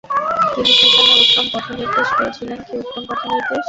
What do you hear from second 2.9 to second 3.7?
পথনির্দেশ!